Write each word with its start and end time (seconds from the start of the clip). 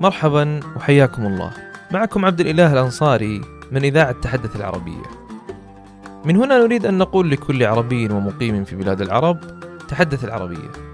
مرحبا 0.00 0.60
وحياكم 0.76 1.26
الله. 1.26 1.52
معكم 1.90 2.24
عبد 2.24 2.40
الإله 2.40 2.72
الأنصاري 2.72 3.40
من 3.72 3.84
إذاعة 3.84 4.12
تحدث 4.12 4.56
العربية. 4.56 5.02
من 6.24 6.36
هنا 6.36 6.58
نريد 6.58 6.86
أن 6.86 6.98
نقول 6.98 7.30
لكل 7.30 7.64
عربي 7.64 8.12
ومقيم 8.12 8.64
في 8.64 8.76
بلاد 8.76 9.00
العرب 9.00 9.38
تحدث 9.88 10.24
العربية. 10.24 10.89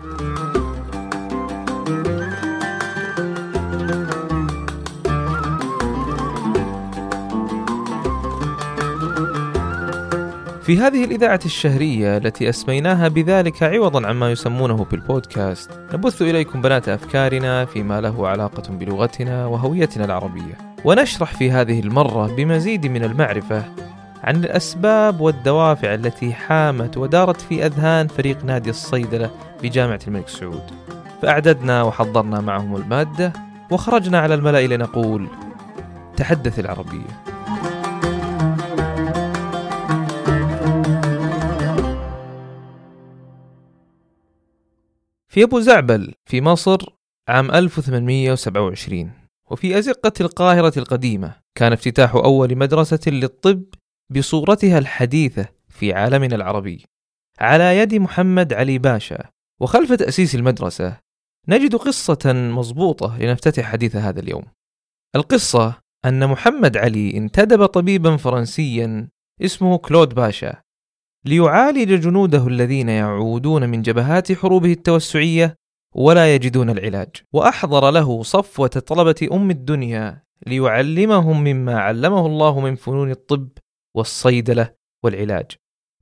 في 10.66 10.78
هذه 10.78 11.04
الإذاعة 11.04 11.40
الشهرية 11.44 12.16
التي 12.16 12.48
أسميناها 12.48 13.08
بذلك 13.08 13.62
عوضا 13.62 14.06
عما 14.06 14.30
يسمونه 14.30 14.86
بالبودكاست 14.90 15.70
نبث 15.94 16.22
إليكم 16.22 16.62
بنات 16.62 16.88
أفكارنا 16.88 17.64
فيما 17.64 18.00
له 18.00 18.28
علاقة 18.28 18.62
بلغتنا 18.70 19.46
وهويتنا 19.46 20.04
العربية 20.04 20.58
ونشرح 20.84 21.34
في 21.34 21.50
هذه 21.50 21.80
المرة 21.80 22.26
بمزيد 22.26 22.86
من 22.86 23.04
المعرفة 23.04 23.64
عن 24.24 24.36
الأسباب 24.36 25.20
والدوافع 25.20 25.94
التي 25.94 26.32
حامت 26.32 26.96
ودارت 26.96 27.40
في 27.40 27.66
أذهان 27.66 28.08
فريق 28.08 28.44
نادي 28.44 28.70
الصيدلة 28.70 29.30
بجامعة 29.62 30.00
الملك 30.08 30.28
سعود. 30.28 30.70
فأعددنا 31.22 31.82
وحضرنا 31.82 32.40
معهم 32.40 32.76
المادة 32.76 33.32
وخرجنا 33.70 34.18
على 34.18 34.34
الملأ 34.34 34.66
لنقول 34.66 35.28
تحدث 36.16 36.58
العربية. 36.58 37.35
في 45.36 45.42
أبو 45.42 45.60
زعبل 45.60 46.14
في 46.26 46.40
مصر 46.40 46.78
عام 47.28 47.50
1827 47.50 49.12
وفي 49.50 49.78
أزقة 49.78 50.12
القاهرة 50.20 50.78
القديمة 50.78 51.36
كان 51.54 51.72
افتتاح 51.72 52.14
أول 52.14 52.56
مدرسة 52.56 53.00
للطب 53.06 53.64
بصورتها 54.10 54.78
الحديثة 54.78 55.48
في 55.68 55.92
عالمنا 55.92 56.36
العربي. 56.36 56.84
على 57.40 57.78
يد 57.78 57.94
محمد 57.94 58.52
علي 58.52 58.78
باشا. 58.78 59.30
وخلف 59.60 59.92
تأسيس 59.92 60.34
المدرسة 60.34 60.96
نجد 61.48 61.74
قصة 61.74 62.32
مضبوطة 62.32 63.18
لنفتتح 63.18 63.64
حديث 63.64 63.96
هذا 63.96 64.20
اليوم. 64.20 64.44
القصة 65.16 65.74
أن 66.04 66.26
محمد 66.26 66.76
علي 66.76 67.16
انتدب 67.16 67.66
طبيبا 67.66 68.16
فرنسيا 68.16 69.08
اسمه 69.42 69.78
كلود 69.78 70.14
باشا. 70.14 70.62
ليعالج 71.26 72.00
جنوده 72.00 72.46
الذين 72.46 72.88
يعودون 72.88 73.68
من 73.68 73.82
جبهات 73.82 74.32
حروبه 74.32 74.72
التوسعية 74.72 75.54
ولا 75.94 76.34
يجدون 76.34 76.70
العلاج. 76.70 77.08
وأحضر 77.32 77.90
له 77.90 78.22
صفوة 78.22 78.66
طلبة 78.66 79.28
أم 79.32 79.50
الدنيا 79.50 80.22
ليعلمهم 80.46 81.44
مما 81.44 81.78
علمه 81.78 82.26
الله 82.26 82.60
من 82.60 82.74
فنون 82.74 83.10
الطب 83.10 83.48
والصيدلة 83.96 84.74
والعلاج. 85.04 85.46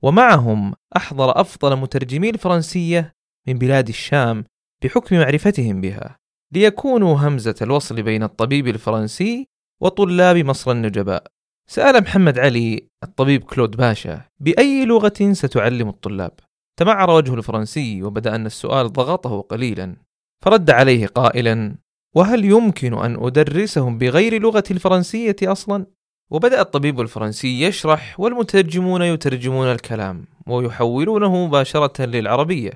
ومعهم 0.03 0.73
أحضر 0.97 1.41
أفضل 1.41 1.75
مترجمي 1.75 2.29
الفرنسية 2.29 3.13
من 3.47 3.53
بلاد 3.53 3.87
الشام 3.87 4.43
بحكم 4.83 5.15
معرفتهم 5.15 5.81
بها. 5.81 6.17
ليكونوا 6.53 7.15
همزة 7.15 7.55
الوصل 7.61 8.01
بين 8.01 8.23
الطبيب 8.23 8.67
الفرنسي 8.67 9.47
وطلاب 9.81 10.37
مصر 10.37 10.71
النجباء. 10.71 11.34
سأل 11.67 12.01
محمد 12.01 12.39
علي 12.39 12.87
الطبيب 13.03 13.43
كلود 13.43 13.77
باشا 13.77 14.21
بأي 14.39 14.85
لغة 14.85 15.31
ستعلم 15.31 15.89
الطلاب؟ 15.89 16.31
تمعر 16.77 17.09
وجه 17.09 17.33
الفرنسي 17.33 18.03
وبدأ 18.03 18.35
أن 18.35 18.45
السؤال 18.45 18.93
ضغطه 18.93 19.41
قليلا 19.41 19.95
فرد 20.43 20.69
عليه 20.69 21.07
قائلا 21.07 21.75
وهل 22.15 22.45
يمكن 22.45 22.93
أن 22.93 23.25
أدرسهم 23.25 23.97
بغير 23.97 24.41
لغة 24.41 24.63
الفرنسية 24.71 25.35
أصلا؟ 25.43 25.85
وبدأ 26.31 26.61
الطبيب 26.61 27.01
الفرنسي 27.01 27.61
يشرح 27.61 28.19
والمترجمون 28.19 29.01
يترجمون 29.01 29.67
الكلام 29.67 30.25
ويحولونه 30.47 31.45
مباشرة 31.45 32.05
للعربية 32.05 32.71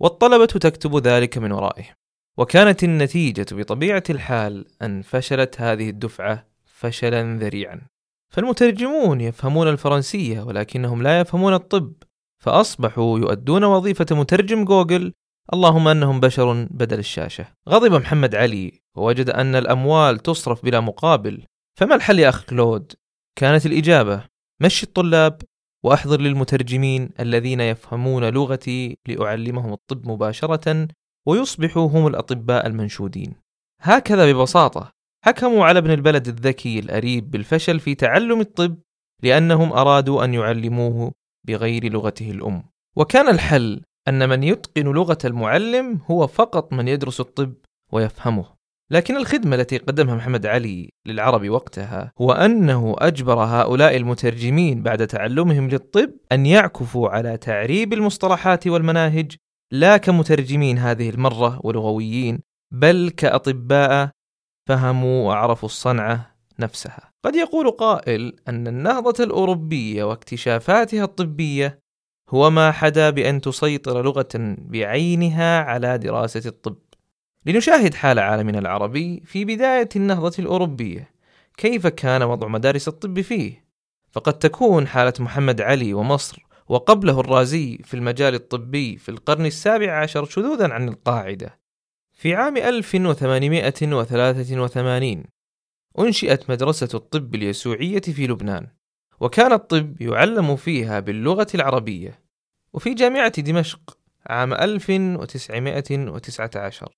والطلبة 0.00 0.46
تكتب 0.46 0.96
ذلك 0.96 1.38
من 1.38 1.52
ورائه 1.52 1.84
وكانت 2.38 2.84
النتيجة 2.84 3.46
بطبيعة 3.52 4.02
الحال 4.10 4.66
أن 4.82 5.02
فشلت 5.02 5.60
هذه 5.60 5.90
الدفعة 5.90 6.46
فشلا 6.64 7.38
ذريعا 7.38 7.80
فالمترجمون 8.30 9.20
يفهمون 9.20 9.68
الفرنسية 9.68 10.40
ولكنهم 10.40 11.02
لا 11.02 11.20
يفهمون 11.20 11.54
الطب 11.54 11.92
فأصبحوا 12.38 13.18
يؤدون 13.18 13.64
وظيفة 13.64 14.06
مترجم 14.10 14.64
جوجل 14.64 15.12
اللهم 15.52 15.88
أنهم 15.88 16.20
بشر 16.20 16.66
بدل 16.70 16.98
الشاشة. 16.98 17.46
غضب 17.68 17.92
محمد 17.92 18.34
علي 18.34 18.72
ووجد 18.96 19.30
أن 19.30 19.54
الأموال 19.54 20.18
تصرف 20.18 20.64
بلا 20.64 20.80
مقابل. 20.80 21.42
فما 21.78 21.94
الحل 21.94 22.18
يا 22.18 22.28
أخ 22.28 22.44
كلود؟ 22.44 22.92
كانت 23.38 23.66
الإجابة 23.66 24.24
مشي 24.60 24.86
الطلاب 24.86 25.42
وأحضر 25.84 26.20
للمترجمين 26.20 27.10
الذين 27.20 27.60
يفهمون 27.60 28.24
لغتي 28.24 28.98
لأعلمهم 29.08 29.72
الطب 29.72 30.08
مباشرة 30.08 30.88
ويصبحوا 31.26 31.88
هم 31.88 32.06
الأطباء 32.06 32.66
المنشودين. 32.66 33.34
هكذا 33.80 34.32
ببساطة. 34.32 34.99
حكموا 35.24 35.64
على 35.64 35.78
ابن 35.78 35.90
البلد 35.90 36.28
الذكي 36.28 36.78
الأريب 36.78 37.30
بالفشل 37.30 37.80
في 37.80 37.94
تعلم 37.94 38.40
الطب 38.40 38.78
لأنهم 39.22 39.72
أرادوا 39.72 40.24
أن 40.24 40.34
يعلموه 40.34 41.12
بغير 41.46 41.92
لغته 41.92 42.30
الأم. 42.30 42.62
وكان 42.96 43.28
الحل 43.28 43.82
أن 44.08 44.28
من 44.28 44.42
يتقن 44.42 44.84
لغة 44.84 45.18
المعلم 45.24 46.00
هو 46.10 46.26
فقط 46.26 46.72
من 46.72 46.88
يدرس 46.88 47.20
الطب 47.20 47.54
ويفهمه. 47.92 48.60
لكن 48.90 49.16
الخدمة 49.16 49.56
التي 49.56 49.76
قدمها 49.78 50.14
محمد 50.14 50.46
علي 50.46 50.90
للعرب 51.06 51.48
وقتها 51.48 52.12
هو 52.20 52.32
أنه 52.32 52.96
أجبر 52.98 53.38
هؤلاء 53.44 53.96
المترجمين 53.96 54.82
بعد 54.82 55.06
تعلمهم 55.06 55.68
للطب 55.68 56.10
أن 56.32 56.46
يعكفوا 56.46 57.08
على 57.08 57.36
تعريب 57.36 57.92
المصطلحات 57.92 58.66
والمناهج 58.66 59.36
لا 59.72 59.96
كمترجمين 59.96 60.78
هذه 60.78 61.10
المرة 61.10 61.60
ولغويين 61.64 62.40
بل 62.74 63.10
كأطباء 63.16 64.10
فهموا 64.70 65.28
وعرفوا 65.28 65.68
الصنعة 65.68 66.36
نفسها. 66.58 67.12
قد 67.24 67.34
يقول 67.36 67.70
قائل 67.70 68.36
أن 68.48 68.66
النهضة 68.66 69.24
الأوروبية 69.24 70.04
واكتشافاتها 70.04 71.04
الطبية 71.04 71.78
هو 72.28 72.50
ما 72.50 72.70
حدا 72.70 73.10
بأن 73.10 73.40
تسيطر 73.40 74.02
لغة 74.02 74.28
بعينها 74.58 75.60
على 75.60 75.98
دراسة 75.98 76.42
الطب. 76.46 76.76
لنشاهد 77.46 77.94
حال 77.94 78.18
عالمنا 78.18 78.58
العربي 78.58 79.22
في 79.24 79.44
بداية 79.44 79.88
النهضة 79.96 80.32
الأوروبية، 80.38 81.10
كيف 81.56 81.86
كان 81.86 82.22
وضع 82.22 82.48
مدارس 82.48 82.88
الطب 82.88 83.20
فيه؟ 83.20 83.64
فقد 84.10 84.38
تكون 84.38 84.86
حالة 84.86 85.14
محمد 85.20 85.60
علي 85.60 85.94
ومصر 85.94 86.46
وقبله 86.68 87.20
الرازي 87.20 87.78
في 87.84 87.94
المجال 87.94 88.34
الطبي 88.34 88.96
في 88.96 89.08
القرن 89.08 89.46
السابع 89.46 90.02
عشر 90.02 90.24
شذوذا 90.24 90.72
عن 90.72 90.88
القاعدة 90.88 91.59
في 92.20 92.34
عام 92.34 92.56
1883 92.56 95.24
أنشئت 95.98 96.50
مدرسة 96.50 96.88
الطب 96.94 97.34
اليسوعية 97.34 98.00
في 98.00 98.26
لبنان 98.26 98.66
وكان 99.20 99.52
الطب 99.52 100.02
يعلم 100.02 100.56
فيها 100.56 101.00
باللغة 101.00 101.46
العربية 101.54 102.20
وفي 102.72 102.94
جامعة 102.94 103.40
دمشق 103.40 103.98
عام 104.26 104.54
1919 104.54 106.88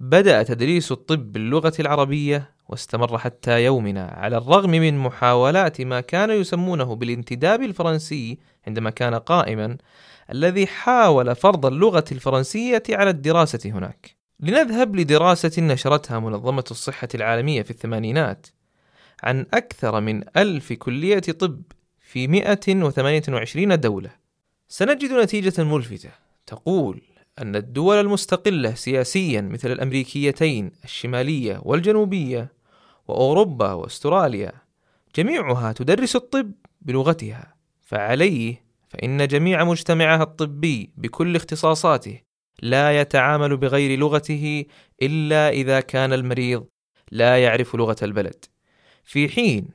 بدأ 0.00 0.42
تدريس 0.42 0.92
الطب 0.92 1.32
باللغة 1.32 1.72
العربية 1.80 2.54
واستمر 2.68 3.18
حتى 3.18 3.64
يومنا 3.64 4.06
على 4.06 4.36
الرغم 4.36 4.70
من 4.70 4.98
محاولات 4.98 5.80
ما 5.80 6.00
كانوا 6.00 6.34
يسمونه 6.34 6.96
بالانتداب 6.96 7.62
الفرنسي 7.62 8.38
عندما 8.66 8.90
كان 8.90 9.14
قائما 9.14 9.76
الذي 10.30 10.66
حاول 10.66 11.34
فرض 11.34 11.66
اللغة 11.66 12.04
الفرنسية 12.12 12.82
على 12.90 13.10
الدراسة 13.10 13.70
هناك. 13.70 14.23
لنذهب 14.44 14.96
لدراسة 14.96 15.62
نشرتها 15.62 16.18
منظمة 16.18 16.64
الصحة 16.70 17.08
العالمية 17.14 17.62
في 17.62 17.70
الثمانينات 17.70 18.46
عن 19.22 19.46
أكثر 19.54 20.00
من 20.00 20.24
ألف 20.36 20.72
كلية 20.72 21.18
طب 21.18 21.62
في 22.00 22.28
128 22.28 23.80
دولة. 23.80 24.10
سنجد 24.68 25.12
نتيجة 25.12 25.62
ملفتة 25.64 26.10
تقول 26.46 27.02
أن 27.38 27.56
الدول 27.56 27.96
المستقلة 27.96 28.74
سياسيا 28.74 29.40
مثل 29.40 29.72
الأمريكيتين 29.72 30.72
الشمالية 30.84 31.60
والجنوبية 31.62 32.52
وأوروبا 33.08 33.72
وأستراليا 33.72 34.52
جميعها 35.16 35.72
تدرس 35.72 36.16
الطب 36.16 36.52
بلغتها 36.80 37.54
فعليه 37.82 38.64
فإن 38.88 39.26
جميع 39.26 39.64
مجتمعها 39.64 40.22
الطبي 40.22 40.90
بكل 40.96 41.36
اختصاصاته 41.36 42.20
لا 42.62 43.00
يتعامل 43.00 43.56
بغير 43.56 43.98
لغته 43.98 44.64
إلا 45.02 45.48
إذا 45.48 45.80
كان 45.80 46.12
المريض 46.12 46.66
لا 47.12 47.42
يعرف 47.42 47.74
لغة 47.74 47.96
البلد 48.02 48.44
في 49.04 49.28
حين 49.28 49.68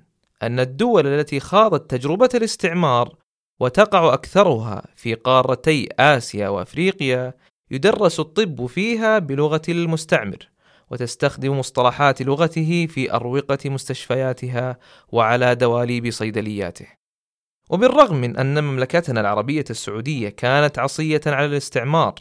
أن 0.44 0.60
الدول 0.60 1.08
التي 1.08 1.40
خاضت 1.40 1.92
تجربة 1.92 2.30
الاستعمار 2.36 3.16
وتقع 3.60 4.14
أكثرها 4.14 4.84
في 4.96 5.14
قارتي 5.14 5.90
آسيا 6.00 6.50
وأفريقيا 6.50 7.34
يدرس 7.72 8.20
الطب 8.20 8.66
فيها 8.66 9.20
بلغة 9.20 9.62
المستعمر 9.70 10.50
وتستخدم 10.92 11.60
مصطلحات 11.60 12.22
لغته 12.22 12.88
في 12.90 13.14
أروقة 13.14 13.70
مستشفياتها 13.70 14.78
وعلى 15.10 15.56
دواليب 15.56 16.10
صيدلياته. 16.10 16.88
وبالرغم 17.70 18.16
من 18.16 18.38
أن 18.38 18.64
مملكتنا 18.64 19.22
العربية 19.22 19.66
السعودية 19.70 20.30
كانت 20.30 20.80
عصية 20.80 21.22
على 21.25 21.46
الاستعمار، 21.46 22.16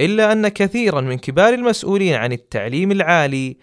إلا 0.00 0.32
أن 0.32 0.48
كثيرا 0.48 1.00
من 1.00 1.18
كبار 1.18 1.54
المسؤولين 1.54 2.14
عن 2.14 2.32
التعليم 2.32 2.92
العالي 2.92 3.56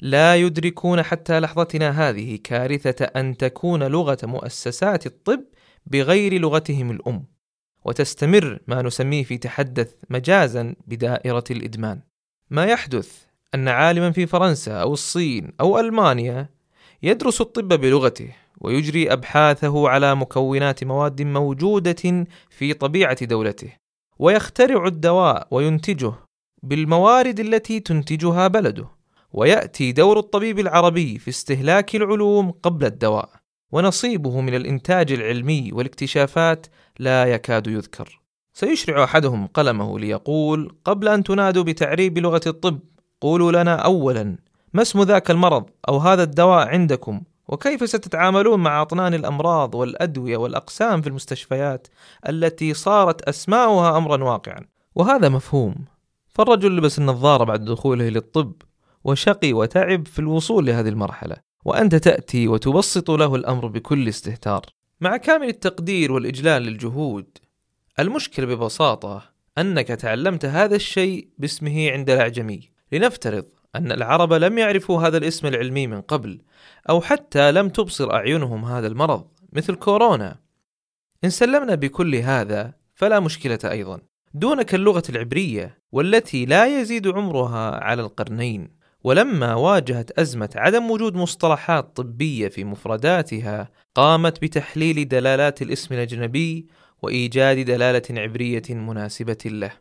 لا 0.00 0.36
يدركون 0.36 1.02
حتى 1.02 1.40
لحظتنا 1.40 2.08
هذه 2.08 2.38
كارثة 2.44 3.04
أن 3.04 3.36
تكون 3.36 3.82
لغة 3.82 4.18
مؤسسات 4.22 5.06
الطب 5.06 5.44
بغير 5.86 6.40
لغتهم 6.40 6.90
الأم، 6.90 7.24
وتستمر 7.84 8.58
ما 8.66 8.82
نسميه 8.82 9.24
في 9.24 9.38
تحدث 9.38 9.94
مجازا 10.10 10.74
بدائرة 10.86 11.44
الإدمان. 11.50 12.00
ما 12.50 12.64
يحدث 12.64 13.22
أن 13.54 13.68
عالما 13.68 14.10
في 14.10 14.26
فرنسا 14.26 14.72
أو 14.72 14.92
الصين 14.92 15.52
أو 15.60 15.80
ألمانيا 15.80 16.48
يدرس 17.02 17.40
الطب 17.40 17.68
بلغته 17.68 18.28
ويجري 18.60 19.12
أبحاثه 19.12 19.88
على 19.88 20.14
مكونات 20.14 20.84
مواد 20.84 21.22
موجودة 21.22 22.26
في 22.50 22.74
طبيعة 22.74 23.24
دولته 23.24 23.83
ويخترع 24.18 24.86
الدواء 24.86 25.46
وينتجه 25.50 26.12
بالموارد 26.62 27.40
التي 27.40 27.80
تنتجها 27.80 28.48
بلده. 28.48 28.88
ويأتي 29.32 29.92
دور 29.92 30.18
الطبيب 30.18 30.58
العربي 30.58 31.18
في 31.18 31.28
استهلاك 31.28 31.96
العلوم 31.96 32.50
قبل 32.50 32.86
الدواء 32.86 33.28
ونصيبه 33.72 34.40
من 34.40 34.54
الإنتاج 34.54 35.12
العلمي 35.12 35.70
والاكتشافات 35.72 36.66
لا 36.98 37.24
يكاد 37.24 37.66
يذكر. 37.66 38.20
سيشرع 38.52 39.04
أحدهم 39.04 39.46
قلمه 39.46 39.98
ليقول 39.98 40.76
قبل 40.84 41.08
أن 41.08 41.24
تنادوا 41.24 41.62
بتعريب 41.62 42.18
لغة 42.18 42.40
الطب 42.46 42.78
قولوا 43.20 43.52
لنا 43.52 43.76
أولا 43.76 44.36
ما 44.74 44.82
اسم 44.82 45.02
ذاك 45.02 45.30
المرض 45.30 45.70
أو 45.88 45.98
هذا 45.98 46.22
الدواء 46.22 46.68
عندكم؟ 46.68 47.22
وكيف 47.48 47.88
ستتعاملون 47.88 48.60
مع 48.60 48.82
أطنان 48.82 49.14
الأمراض 49.14 49.74
والأدوية 49.74 50.36
والأقسام 50.36 51.02
في 51.02 51.08
المستشفيات 51.08 51.86
التي 52.28 52.74
صارت 52.74 53.22
أسماؤها 53.22 53.96
أمرا 53.96 54.24
واقعا؟ 54.24 54.60
وهذا 54.94 55.28
مفهوم. 55.28 55.74
فالرجل 56.28 56.76
لبس 56.76 56.98
النظارة 56.98 57.44
بعد 57.44 57.64
دخوله 57.64 58.08
للطب 58.08 58.52
وشقي 59.04 59.52
وتعب 59.52 60.06
في 60.06 60.18
الوصول 60.18 60.66
لهذه 60.66 60.88
المرحلة 60.88 61.36
وأنت 61.64 61.94
تأتي 61.94 62.48
وتبسط 62.48 63.10
له 63.10 63.34
الأمر 63.34 63.66
بكل 63.66 64.08
استهتار. 64.08 64.62
مع 65.00 65.16
كامل 65.16 65.48
التقدير 65.48 66.12
والإجلال 66.12 66.62
للجهود 66.62 67.38
المشكلة 67.98 68.46
ببساطة 68.46 69.22
أنك 69.58 69.88
تعلمت 69.88 70.44
هذا 70.44 70.76
الشيء 70.76 71.28
باسمه 71.38 71.90
عند 71.90 72.10
الأعجمي. 72.10 72.70
لنفترض 72.92 73.44
أن 73.74 73.92
العرب 73.92 74.32
لم 74.32 74.58
يعرفوا 74.58 75.02
هذا 75.02 75.16
الاسم 75.16 75.46
العلمي 75.46 75.86
من 75.86 76.00
قبل 76.00 76.40
أو 76.90 77.00
حتى 77.00 77.52
لم 77.52 77.68
تبصر 77.68 78.14
أعينهم 78.14 78.64
هذا 78.64 78.86
المرض 78.86 79.26
مثل 79.52 79.74
كورونا. 79.74 80.40
إن 81.24 81.30
سلمنا 81.30 81.74
بكل 81.74 82.14
هذا 82.14 82.72
فلا 82.94 83.20
مشكلة 83.20 83.58
أيضا. 83.64 84.00
دونك 84.34 84.74
اللغة 84.74 85.02
العبرية 85.08 85.78
والتي 85.92 86.46
لا 86.46 86.80
يزيد 86.80 87.08
عمرها 87.08 87.84
على 87.84 88.02
القرنين. 88.02 88.84
ولما 89.04 89.54
واجهت 89.54 90.10
أزمة 90.18 90.50
عدم 90.56 90.90
وجود 90.90 91.14
مصطلحات 91.16 91.96
طبية 91.96 92.48
في 92.48 92.64
مفرداتها 92.64 93.68
قامت 93.94 94.42
بتحليل 94.42 95.08
دلالات 95.08 95.62
الاسم 95.62 95.94
الأجنبي 95.94 96.66
وإيجاد 97.02 97.58
دلالة 97.58 98.20
عبرية 98.22 98.62
مناسبة 98.70 99.38
له. 99.44 99.72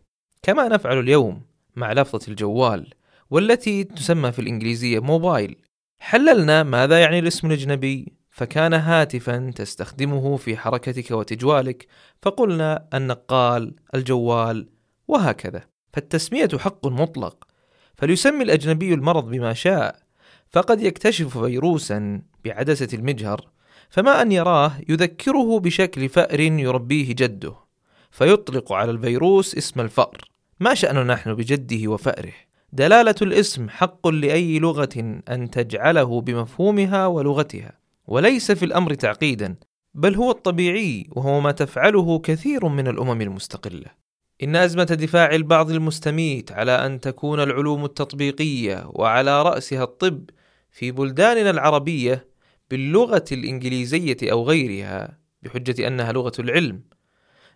كما 0.42 0.68
نفعل 0.68 1.00
اليوم 1.00 1.42
مع 1.76 1.94
لفظة 1.94 2.28
الجوال. 2.28 2.94
والتي 3.34 3.84
تسمى 3.84 4.32
في 4.32 4.40
الإنجليزية 4.40 5.00
موبايل. 5.00 5.56
حللنا 6.00 6.64
ماذا 6.64 7.02
يعني 7.02 7.20
الاسم 7.20 7.48
الأجنبي 7.48 8.14
فكان 8.30 8.74
هاتفا 8.74 9.52
تستخدمه 9.56 10.38
في 10.38 10.58
حركتك 10.58 11.12
وتجوالك 11.12 11.88
فقلنا 12.22 12.88
النقال 12.94 13.76
الجوال 13.96 14.70
وهكذا. 15.08 15.64
فالتسمية 15.94 16.50
حق 16.58 16.88
مطلق. 16.88 17.48
فليسمي 17.98 18.44
الأجنبي 18.44 18.94
المرض 18.94 19.30
بما 19.30 19.54
شاء. 19.54 20.00
فقد 20.50 20.82
يكتشف 20.82 21.38
فيروسا 21.38 22.22
بعدسة 22.46 22.88
المجهر 22.94 23.50
فما 23.90 24.22
أن 24.22 24.32
يراه 24.32 24.72
يذكره 24.90 25.60
بشكل 25.60 26.10
فأر 26.10 26.40
يربيه 26.40 27.08
جده. 27.10 27.56
فيطلق 28.12 28.74
على 28.74 28.92
الفيروس 28.92 29.58
اسم 29.58 29.82
الفأر. 29.82 30.18
ما 30.60 30.74
شأننا 30.74 31.04
نحن 31.04 31.34
بجده 31.34 31.88
وفأره. 31.88 32.34
دلالة 32.76 33.16
الاسم 33.22 33.70
حق 33.70 34.08
لأي 34.08 34.60
لغة 34.60 35.22
أن 35.30 35.50
تجعله 35.52 36.22
بمفهومها 36.22 37.08
ولغتها 37.08 37.72
وليس 38.08 38.52
في 38.52 38.66
الأمر 38.66 38.94
تعقيدا 38.94 39.56
بل 39.94 40.16
هو 40.16 40.32
الطبيعي 40.32 41.08
وهو 41.12 41.42
ما 41.42 41.52
تفعله 41.52 42.20
كثير 42.20 42.68
من 42.68 42.88
الأمم 42.88 43.22
المستقلة. 43.22 43.86
إن 44.44 44.56
أزمة 44.56 44.84
دفاع 44.84 45.36
البعض 45.36 45.72
المستميت 45.72 46.52
على 46.52 46.72
أن 46.72 47.00
تكون 47.00 47.40
العلوم 47.40 47.86
التطبيقية 47.86 48.84
وعلى 48.86 49.44
رأسها 49.44 49.84
الطب 49.84 50.30
في 50.72 50.92
بلداننا 50.92 51.50
العربية 51.50 52.28
باللغة 52.72 53.26
الإنجليزية 53.32 54.18
أو 54.24 54.44
غيرها 54.44 55.18
بحجة 55.44 55.88
أنها 55.88 56.12
لغة 56.12 56.34
العلم 56.40 56.82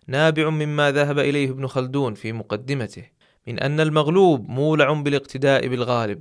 نابع 0.06 0.50
مما 0.50 0.90
ذهب 0.92 1.18
إليه 1.18 1.50
ابن 1.50 1.66
خلدون 1.66 2.14
في 2.14 2.32
مقدمته. 2.32 3.17
من 3.48 3.58
أن 3.58 3.80
المغلوب 3.80 4.48
مولع 4.48 4.92
بالاقتداء 4.92 5.68
بالغالب. 5.68 6.20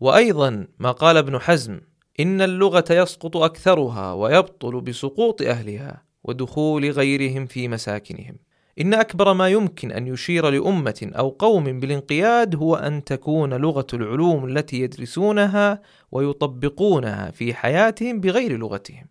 وأيضا 0.00 0.66
ما 0.78 0.92
قال 0.92 1.16
ابن 1.16 1.38
حزم 1.38 1.80
إن 2.20 2.42
اللغة 2.42 2.84
يسقط 2.90 3.36
أكثرها 3.36 4.12
ويبطل 4.12 4.80
بسقوط 4.80 5.42
أهلها 5.42 6.02
ودخول 6.24 6.90
غيرهم 6.90 7.46
في 7.46 7.68
مساكنهم. 7.68 8.36
إن 8.80 8.94
أكبر 8.94 9.32
ما 9.32 9.48
يمكن 9.48 9.92
أن 9.92 10.06
يشير 10.06 10.50
لأمة 10.50 11.10
أو 11.18 11.28
قوم 11.28 11.80
بالانقياد 11.80 12.56
هو 12.56 12.76
أن 12.76 13.04
تكون 13.04 13.54
لغة 13.54 13.86
العلوم 13.94 14.44
التي 14.44 14.80
يدرسونها 14.80 15.82
ويطبقونها 16.12 17.30
في 17.30 17.54
حياتهم 17.54 18.20
بغير 18.20 18.56
لغتهم. 18.56 19.06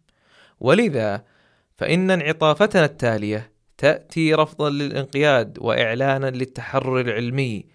ولذا 0.59 1.23
فإن 1.77 2.11
انعطافتنا 2.11 2.85
التالية 2.85 3.54
تأتي 3.77 4.33
رفضا 4.33 4.69
للانقياد 4.69 5.57
وإعلانا 5.61 6.29
للتحرر 6.29 6.99
العلمي 6.99 7.65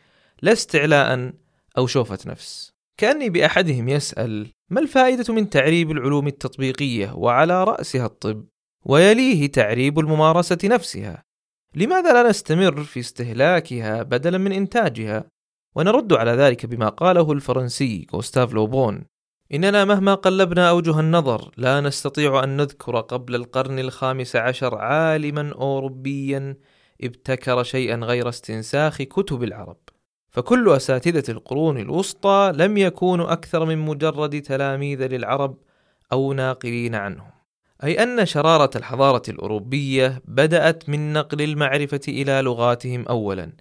لا 0.43 0.53
استعلاء 0.53 1.33
أو 1.79 1.87
شوفة 1.87 2.19
نفس. 2.27 2.73
كأني 2.97 3.31
بأحدهم 3.31 3.89
يسأل 3.89 4.47
ما 4.71 4.81
الفائدة 4.81 5.35
من 5.35 5.51
تعريب 5.51 5.91
العلوم 5.91 6.27
التطبيقية 6.27 7.13
وعلى 7.13 7.65
رأسها 7.65 8.07
الطب 8.07 8.45
ويليه 8.85 9.47
تعريب 9.47 9.99
الممارسة 9.99 10.59
نفسها؟ 10.65 11.23
لماذا 11.75 12.13
لا 12.13 12.29
نستمر 12.29 12.85
في 12.85 13.01
استهلاكها 13.01 14.03
بدلا 14.03 14.39
من 14.39 14.53
إنتاجها؟ 14.53 15.25
ونرد 15.77 16.13
على 16.13 16.31
ذلك 16.31 16.67
بما 16.67 16.89
قاله 16.89 17.33
الفرنسي 17.33 18.07
غوستاف 18.13 18.53
لوبون. 18.53 19.05
إننا 19.55 19.85
مهما 19.85 20.15
قلبنا 20.15 20.71
أوجه 20.71 21.01
النظر 21.01 21.51
لا 21.57 21.81
نستطيع 21.81 22.45
أن 22.45 22.57
نذكر 22.57 23.01
قبل 23.01 23.35
القرن 23.35 23.79
الخامس 23.79 24.37
عشر 24.37 24.79
عالما 24.79 25.53
أوروبيا 25.53 26.57
ابتكر 27.03 27.63
شيئا 27.63 27.97
غير 27.97 28.29
استنساخ 28.29 29.03
كتب 29.03 29.43
العرب. 29.43 29.77
فكل 30.31 30.69
أساتذة 30.69 31.31
القرون 31.31 31.79
الوسطى 31.79 32.53
لم 32.55 32.77
يكونوا 32.77 33.33
أكثر 33.33 33.65
من 33.65 33.79
مجرد 33.79 34.43
تلاميذ 34.43 35.07
للعرب 35.07 35.57
أو 36.13 36.33
ناقلين 36.33 36.95
عنهم. 36.95 37.31
أي 37.85 38.03
أن 38.03 38.27
شرارة 38.27 38.71
الحضارة 38.77 39.23
الأوروبية 39.29 40.23
بدأت 40.25 40.89
من 40.89 41.13
نقل 41.13 41.43
المعرفة 41.43 42.01
إلى 42.09 42.43
لغاتهم 42.43 43.09
أولا 43.09 43.53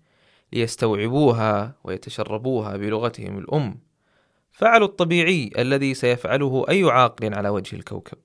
ليستوعبوها 0.53 1.75
ويتشربوها 1.83 2.77
بلغتهم 2.77 3.37
الأم. 3.37 3.88
فعلوا 4.59 4.87
الطبيعي 4.87 5.49
الذي 5.57 5.93
سيفعله 5.93 6.65
أي 6.69 6.83
عاقل 6.83 7.33
على 7.33 7.49
وجه 7.49 7.75
الكوكب. 7.75 8.17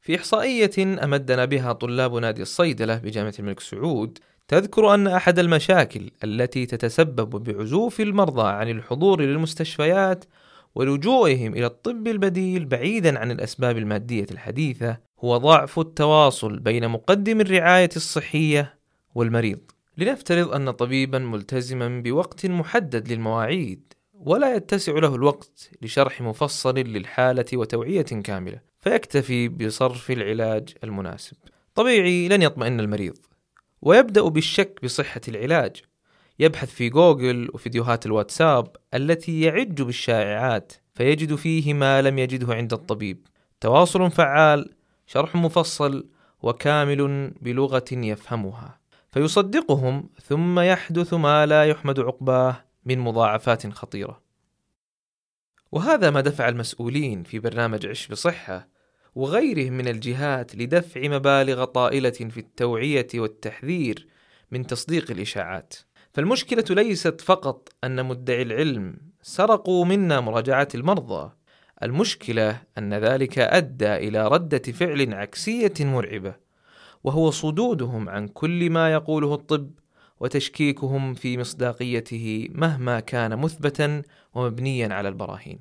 في 0.00 0.16
إحصائية 0.16 0.70
أمدنا 0.78 1.44
بها 1.44 1.72
طلاب 1.72 2.14
نادي 2.14 2.42
الصيدلة 2.42 2.96
بجامعة 2.96 3.34
الملك 3.38 3.60
سعود 3.60 4.18
تذكر 4.48 4.94
أن 4.94 5.06
أحد 5.06 5.38
المشاكل 5.38 6.10
التي 6.24 6.66
تتسبب 6.66 7.30
بعزوف 7.30 8.00
المرضى 8.00 8.48
عن 8.48 8.68
الحضور 8.68 9.20
للمستشفيات 9.20 10.24
ولجوئهم 10.74 11.54
إلى 11.54 11.66
الطب 11.66 12.08
البديل 12.08 12.64
بعيدا 12.64 13.18
عن 13.18 13.30
الأسباب 13.30 13.78
المادية 13.78 14.26
الحديثة 14.30 14.96
هو 15.24 15.36
ضعف 15.36 15.78
التواصل 15.78 16.58
بين 16.58 16.88
مقدم 16.88 17.40
الرعاية 17.40 17.90
الصحية 17.96 18.74
والمريض. 19.14 19.60
لنفترض 19.98 20.54
أن 20.54 20.70
طبيبا 20.70 21.18
ملتزما 21.18 22.02
بوقت 22.02 22.46
محدد 22.46 23.12
للمواعيد 23.12 23.92
ولا 24.24 24.54
يتسع 24.54 24.92
له 24.92 25.14
الوقت 25.14 25.70
لشرح 25.82 26.20
مفصل 26.20 26.74
للحالة 26.74 27.44
وتوعية 27.54 28.02
كاملة 28.02 28.60
فيكتفي 28.80 29.48
بصرف 29.48 30.10
العلاج 30.10 30.74
المناسب. 30.84 31.36
طبيعي 31.74 32.28
لن 32.28 32.42
يطمئن 32.42 32.80
المريض 32.80 33.16
ويبدأ 33.82 34.22
بالشك 34.22 34.80
بصحة 34.82 35.20
العلاج. 35.28 35.82
يبحث 36.38 36.70
في 36.70 36.88
جوجل 36.88 37.48
وفيديوهات 37.54 38.06
الواتساب 38.06 38.76
التي 38.94 39.40
يعج 39.40 39.82
بالشائعات 39.82 40.72
فيجد 40.94 41.34
فيه 41.34 41.74
ما 41.74 42.02
لم 42.02 42.18
يجده 42.18 42.54
عند 42.54 42.72
الطبيب. 42.72 43.26
تواصل 43.60 44.10
فعال 44.10 44.74
شرح 45.06 45.34
مفصل 45.34 46.08
وكامل 46.42 47.30
بلغة 47.40 47.84
يفهمها. 47.92 48.80
فيصدقهم 49.12 50.08
ثم 50.22 50.60
يحدث 50.60 51.14
ما 51.14 51.46
لا 51.46 51.64
يحمد 51.64 52.00
عقباه 52.00 52.69
من 52.84 52.98
مضاعفات 52.98 53.72
خطيرة. 53.72 54.22
وهذا 55.72 56.10
ما 56.10 56.20
دفع 56.20 56.48
المسؤولين 56.48 57.22
في 57.22 57.38
برنامج 57.38 57.86
عش 57.86 58.08
بصحة 58.08 58.68
وغيرهم 59.14 59.72
من 59.72 59.88
الجهات 59.88 60.56
لدفع 60.56 61.08
مبالغ 61.08 61.64
طائلة 61.64 62.10
في 62.10 62.40
التوعية 62.40 63.08
والتحذير 63.14 64.06
من 64.50 64.66
تصديق 64.66 65.10
الإشاعات. 65.10 65.74
فالمشكلة 66.12 66.64
ليست 66.70 67.20
فقط 67.20 67.68
أن 67.84 68.06
مدعي 68.06 68.42
العلم 68.42 68.96
سرقوا 69.22 69.84
منا 69.84 70.20
مراجعه 70.20 70.68
المرضى. 70.74 71.32
المشكلة 71.82 72.62
أن 72.78 72.94
ذلك 72.94 73.38
أدى 73.38 73.94
إلى 73.94 74.28
ردة 74.28 74.72
فعل 74.72 75.14
عكسية 75.14 75.72
مرعبة 75.80 76.34
وهو 77.04 77.30
صدودهم 77.30 78.08
عن 78.08 78.28
كل 78.28 78.70
ما 78.70 78.92
يقوله 78.92 79.34
الطب 79.34 79.70
وتشكيكهم 80.20 81.14
في 81.14 81.38
مصداقيته 81.38 82.48
مهما 82.52 83.00
كان 83.00 83.38
مثبتا 83.38 84.02
ومبنيا 84.34 84.94
على 84.94 85.08
البراهين. 85.08 85.58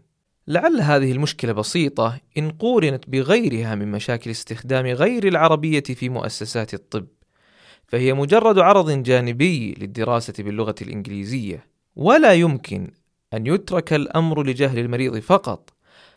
لعل 0.48 0.82
هذه 0.82 1.12
المشكلة 1.12 1.51
بسيطة 1.51 2.20
إن 2.38 2.51
قورنت 2.51 3.10
بغيرها 3.10 3.75
من 3.75 3.92
مشاكل 3.92 4.32
استخدام 4.32 4.86
غير 4.86 5.28
العربية 5.28 5.84
في 5.84 6.10
مؤسسات 6.10 6.74
الطب 6.74 7.08
فهي 7.88 8.13
مجرد 8.13 8.60
عرض 8.60 9.04
جانبي 9.04 9.74
للدراسة 9.74 10.34
باللغة 10.39 10.75
الإنجليزية. 10.82 11.66
ولا 11.96 12.34
يمكن 12.34 12.92
أن 13.34 13.48
يترك 13.48 13.94
الأمر 13.94 14.44
لجهل 14.44 14.80
المريض 14.80 15.20
فقط 15.20 15.74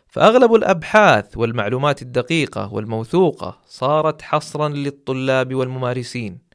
فأغلب 0.07 0.53
الأبحاث 0.53 1.37
والمعلومات 1.37 2.01
الدقيقة 2.01 2.73
والموثوقة 2.73 3.61
صارت 3.67 4.21
حصرا 4.21 4.69
للطلاب 4.69 5.55
والممارسين. 5.55 6.52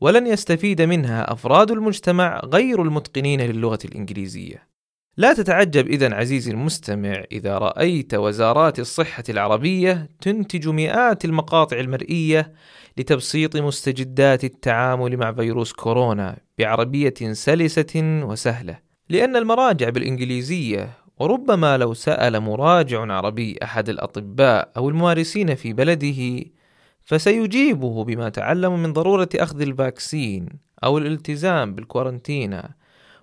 ولن 0.00 0.26
يستفيد 0.26 0.82
منها 0.82 1.32
أفراد 1.32 1.70
المجتمع 1.70 2.40
غير 2.44 2.82
المتقنين 2.82 3.40
للغة 3.40 3.78
الإنجليزية. 3.84 4.70
لا 5.16 5.32
تتعجب 5.32 5.86
اذا 5.86 6.14
عزيزي 6.14 6.50
المستمع 6.50 7.24
إذا 7.32 7.58
رأيت 7.58 8.14
وزارات 8.14 8.78
الصحة 8.78 9.24
العربية 9.28 10.08
تنتج 10.20 10.68
مئات 10.68 11.24
المقاطع 11.24 11.80
المرئية 11.80 12.52
لتبسيط 12.96 13.56
مستجدات 13.56 14.44
التعامل 14.44 15.16
مع 15.16 15.32
فيروس 15.32 15.72
كورونا 15.72 16.36
بعربية 16.58 17.14
سلسة 17.32 18.20
وسهلة. 18.24 18.78
لأن 19.08 19.36
المراجع 19.36 19.88
بالإنجليزية 19.88 20.90
وربما 21.18 21.78
لو 21.78 21.94
سأل 21.94 22.40
مراجع 22.40 23.12
عربي 23.12 23.58
أحد 23.62 23.88
الأطباء 23.88 24.72
أو 24.76 24.88
الممارسين 24.88 25.54
في 25.54 25.72
بلده 25.72 26.44
فسيجيبه 27.04 28.04
بما 28.04 28.28
تعلم 28.28 28.82
من 28.82 28.92
ضرورة 28.92 29.28
أخذ 29.34 29.60
ال 29.60 29.71
vaccine 29.71 30.48
أو 30.84 30.98
الالتزام 30.98 31.74
بال 31.74 31.91
quarantine 31.91 32.74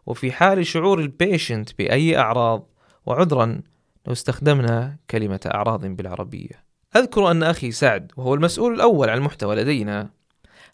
وفي 0.05 0.31
حال 0.31 0.67
شعور 0.67 0.99
ال 0.99 1.08
patient 1.08 1.69
بأي 1.77 2.17
أعراض. 2.17 2.69
وعذرا 3.05 3.61
لو 4.07 4.13
استخدمنا 4.13 4.97
كلمة 5.09 5.39
أعراض 5.45 5.85
بالعربية. 5.85 6.63
أذكر 6.95 7.31
أن 7.31 7.43
أخي 7.43 7.71
سعد 7.71 8.11
وهو 8.17 8.33
المسؤول 8.33 8.73
الأول 8.73 9.09
عن 9.09 9.17
المحتوى 9.17 9.55
لدينا 9.55 10.09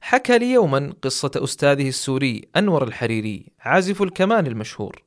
حكى 0.02 0.38
لي 0.38 0.52
يوما 0.52 0.94
قصة 1.02 1.32
أستاذه 1.36 1.88
السوري 1.88 2.42
أنور 2.56 2.84
الحريري 2.84 3.52
عازف 3.60 4.02
الكمان 4.02 4.48
المشهور 4.48 5.04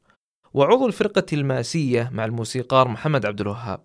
وعضو 0.55 0.87
الفرقة 0.87 1.27
الماسية 1.33 2.11
مع 2.13 2.25
الموسيقار 2.25 2.89
محمد 2.89 3.27
عبد 3.27 3.41
الوهاب. 3.41 3.81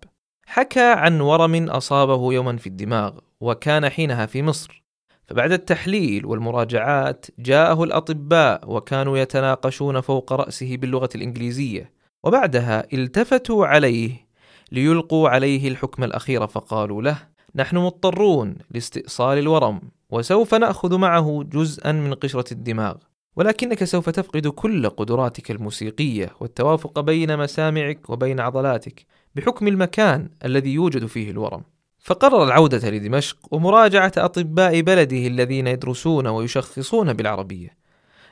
حكى 0.54 0.92
عن 0.92 1.20
ورم 1.20 1.68
أصابه 1.70 2.32
يوما 2.32 2.56
في 2.56 2.66
الدماغ 2.66 3.18
وكان 3.40 3.88
حينها 3.88 4.26
في 4.26 4.42
مصر. 4.42 4.84
فبعد 5.26 5.52
التحليل 5.52 6.26
والمراجعات 6.26 7.26
جاءه 7.38 7.84
الأطباء 7.84 8.60
وكانوا 8.66 9.18
يتناقشون 9.18 10.00
فوق 10.00 10.32
رأسه 10.32 10.76
باللغة 10.76 11.08
الإنجليزية. 11.14 11.92
وبعدها 12.24 12.86
التفتوا 12.92 13.66
عليه 13.66 14.26
ليلقوا 14.72 15.28
عليه 15.28 15.68
الحكم 15.68 16.04
الأخير 16.04 16.46
فقالوا 16.46 17.02
له 17.02 17.18
نحن 17.54 17.76
مضطرون 17.76 18.54
لاستئصال 18.70 19.38
الورم 19.38 19.80
وسوف 20.10 20.54
نأخذ 20.54 20.98
معه 20.98 21.42
جزءا 21.42 21.92
من 21.92 22.14
قشرة 22.14 22.52
الدماغ 22.52 22.94
ولكنك 23.36 23.84
سوف 23.84 24.10
تفقد 24.10 24.46
كل 24.46 24.88
قدراتك 24.88 25.50
الموسيقية 25.50 26.30
والتوافق 26.40 27.00
بين 27.00 27.38
مسامعك 27.38 28.10
وبين 28.10 28.40
عضلاتك. 28.40 29.06
بحكم 29.34 29.68
المكان 29.68 30.28
الذي 30.44 30.72
يوجد 30.72 31.06
فيه 31.06 31.30
الورم. 31.30 31.62
فقرر 31.98 32.44
العودة 32.44 32.90
لدمشق 32.90 33.36
ومراجعة 33.50 34.12
أطباء 34.16 34.80
بلده 34.80 35.26
الذين 35.26 35.66
يدرسون 35.66 36.26
ويشخصون 36.26 37.12
بالعربية. 37.12 37.76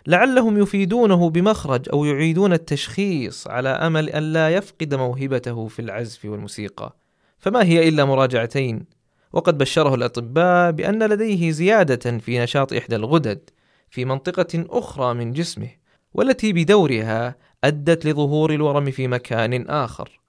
لعلهم 0.07 0.59
يفيدونه 0.59 1.31
بمخرج 1.31 1.89
أو 1.93 2.05
يعيدون 2.05 2.53
التشخيص 2.53 3.49
على 3.49 3.69
أمل 3.69 4.11
أن 4.11 4.33
لا 4.33 4.51
يفقد 4.51 4.95
موهبته 4.95 5.67
في 5.67 5.83
العزف 5.83 6.25
والموسيقى. 6.25 6.97
فما 7.39 7.65
هي 7.65 7.89
إلا 7.89 8.05
مراجعتين 8.05 8.85
وقد 9.33 9.59
بشره 9.59 9.95
الأطباء 9.95 10.71
بأن 10.71 11.03
لديه 11.03 11.51
زيادة 11.51 12.19
في 12.19 12.39
نشاط 12.39 12.73
إحدى 12.73 12.97
الغدد 12.97 13.51
في 13.91 14.05
منطقة 14.05 14.67
أخرى 14.71 15.15
من 15.15 15.33
جسمه 15.33 15.69
والتي 16.15 16.53
بدورها 16.53 17.37
أدت 17.65 18.07
لظهور 18.07 18.55
الورم 18.55 18.91
في 18.91 19.09
مكان 19.09 19.67
آخر 19.69 20.20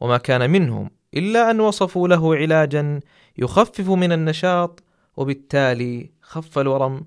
وما 0.00 0.16
كان 0.16 0.50
منهم 0.50 0.90
إلا 1.14 1.50
أن 1.50 1.60
وصفوا 1.60 2.08
له 2.08 2.34
علاجا 2.36 3.00
يخفف 3.38 3.88
من 3.90 4.12
النشاط 4.12 4.82
وبالتالي 5.16 6.10
خف 6.20 6.58
الورم 6.58 7.06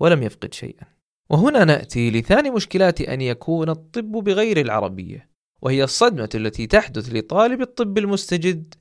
ولم 0.00 0.22
يفقد 0.22 0.54
شيئا. 0.54 0.86
وهنا 1.30 1.64
نأتي 1.64 2.10
لثاني 2.10 2.50
مشكلات 2.50 3.00
أن 3.00 3.20
يكون 3.20 3.70
الطب 3.70 4.12
بغير 4.12 4.60
العربية 4.60 5.28
وهي 5.62 5.84
الصدمة 5.84 6.28
التي 6.34 6.66
تحدث 6.66 7.12
لطالب 7.12 7.60
الطب 7.60 7.98
المستجد 7.98 8.74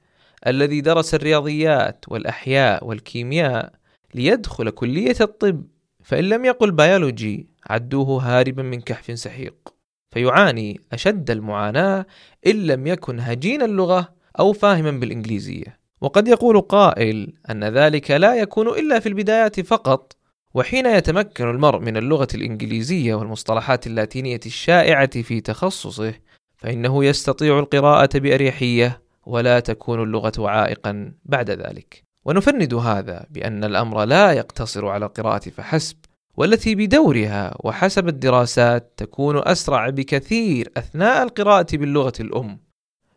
الذي 0.47 0.81
درس 0.81 1.13
الرياضيات 1.13 2.05
والأحياء 2.07 2.85
والكيمياء 2.85 3.73
ليدخل 4.15 4.69
كلية 4.69 5.15
الطب 5.21 5.63
فإن 6.03 6.23
لم 6.23 6.45
يقل 6.45 6.71
بيولوجي 6.71 7.49
عدوه 7.69 8.23
هاربا 8.23 8.63
من 8.63 8.81
كهف 8.81 9.19
سحيق. 9.19 9.74
فيعاني 10.15 10.81
أشد 10.93 11.31
المعاناة 11.31 12.05
إن 12.47 12.67
لم 12.67 12.87
يكن 12.87 13.19
هجين 13.19 13.61
اللغة 13.61 14.09
أو 14.39 14.53
فاهما 14.53 14.91
بالإنجليزية. 14.91 15.79
وقد 16.01 16.27
يقول 16.27 16.61
قائل 16.61 17.33
أن 17.49 17.63
ذلك 17.63 18.11
لا 18.11 18.35
يكون 18.35 18.67
إلا 18.67 18.99
في 18.99 19.09
البدايات 19.09 19.59
فقط 19.59 20.15
وحين 20.53 20.85
يتمكن 20.85 21.49
المرء 21.49 21.79
من 21.79 21.97
اللغة 21.97 22.27
الإنجليزية 22.35 23.15
والمصطلحات 23.15 23.87
اللاتينية 23.87 24.39
الشائعة 24.45 25.21
في 25.21 25.41
تخصصه 25.41 26.13
فإنه 26.57 27.05
يستطيع 27.05 27.59
القراءة 27.59 28.19
بأريحية 28.19 29.01
ولا 29.25 29.59
تكون 29.59 30.03
اللغة 30.03 30.49
عائقا 30.49 31.13
بعد 31.25 31.49
ذلك. 31.49 32.03
ونفند 32.25 32.73
هذا 32.73 33.25
بأن 33.29 33.63
الأمر 33.63 34.03
لا 34.03 34.31
يقتصر 34.31 34.87
على 34.87 35.05
القراءة 35.05 35.49
فحسب 35.49 35.97
والتي 36.37 36.75
بدورها 36.75 37.57
وحسب 37.59 38.07
الدراسات 38.07 38.93
تكون 38.97 39.47
أسرع 39.47 39.89
بكثير 39.89 40.71
أثناء 40.77 41.23
القراءة 41.23 41.77
باللغة 41.77 42.13
الأم. 42.19 42.59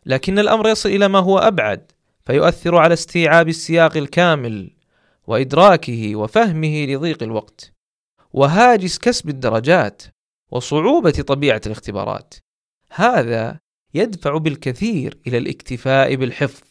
لكن 0.05 0.39
الأمر 0.39 0.69
يصل 0.69 0.89
إلى 0.89 1.07
ما 1.07 1.19
هو 1.19 1.37
أبعد 1.37 1.91
فيؤثر 2.25 2.75
على 2.75 2.93
استيعاب 2.93 3.49
السياق 3.49 3.97
الكامل 3.97 4.71
وإدراكه 5.27 6.15
وفهمه 6.15 6.85
لضيق 6.85 7.23
الوقت 7.23 7.73
وهاجس 8.33 8.99
كسب 8.99 9.29
الدرجات 9.29 10.03
وصعوبة 10.51 11.11
طبيعة 11.11 11.61
الاختبارات. 11.65 12.33
هذا 12.91 13.59
يدفع 13.93 14.37
بالكثير 14.37 15.17
إلى 15.27 15.37
الاكتفاء 15.37 16.15
بالحفظ 16.15 16.63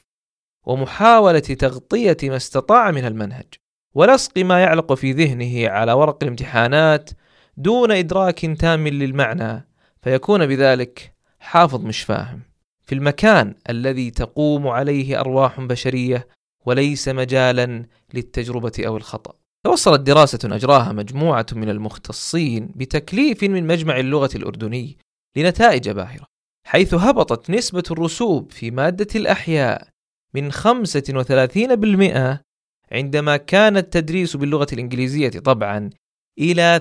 ومحاولة 0.66 1.38
تغطية 1.38 2.16
ما 2.22 2.36
استطاع 2.36 2.90
من 2.90 3.04
المنهج. 3.04 3.54
ولصق 3.94 4.38
ما 4.38 4.60
يعلق 4.60 4.92
في 4.94 5.12
ذهنه 5.12 5.68
على 5.68 5.92
ورق 5.92 6.18
الامتحانات 6.22 7.10
دون 7.56 7.92
إدراك 7.92 8.40
تام 8.60 8.88
للمعنى 8.88 9.68
فيكون 10.02 10.46
بذلك 10.46 11.12
حافظ 11.40 11.84
مش 11.84 12.02
فاهم. 12.02 12.42
في 12.82 12.94
المكان 12.94 13.54
الذي 13.70 14.10
تقوم 14.10 14.68
عليه 14.68 15.20
أرواح 15.20 15.60
بشرية 15.60 16.28
وليس 16.66 17.08
مجالا 17.08 17.86
للتجربة 18.14 18.72
أو 18.86 18.96
الخطأ. 18.96 19.32
توصلت 19.64 20.00
دراسة 20.00 20.38
أجراها 20.44 20.92
مجموعة 20.92 21.46
من 21.52 21.70
المختصين 21.70 22.72
بتكليف 22.76 23.42
من 23.42 23.66
مجمع 23.66 23.98
اللغة 23.98 24.30
الأردني 24.34 24.98
لنتائج 25.36 25.90
باهرة 25.90 26.26
حيث 26.66 26.94
هبطت 26.94 27.50
نسبة 27.50 27.82
الرسوب 27.90 28.52
في 28.52 28.70
مادة 28.70 29.06
الأحياء 29.14 29.88
من 30.34 30.52
35% 30.52 32.47
عندما 32.92 33.36
كان 33.36 33.76
التدريس 33.76 34.36
باللغة 34.36 34.66
الإنجليزية 34.72 35.28
طبعا 35.28 35.90
إلى 36.38 36.80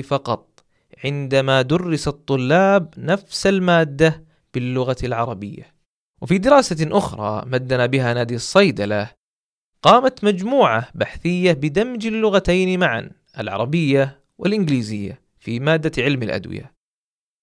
3% 0.00 0.02
فقط 0.02 0.64
عندما 1.04 1.62
درس 1.62 2.08
الطلاب 2.08 2.94
نفس 2.98 3.46
المادة 3.46 4.24
باللغة 4.54 4.96
العربية. 5.04 5.74
وفي 6.22 6.38
دراسة 6.38 6.98
أخرى 6.98 7.42
مدنا 7.46 7.86
بها 7.86 8.14
نادي 8.14 8.34
الصيدلة 8.34 9.10
قامت 9.82 10.24
مجموعة 10.24 10.88
بحثية 10.94 11.52
بدمج 11.52 12.06
اللغتين 12.06 12.80
معا 12.80 13.10
العربية 13.38 14.20
والإنجليزية 14.38 15.20
في 15.38 15.60
مادة 15.60 16.02
علم 16.02 16.22
الأدوية. 16.22 16.72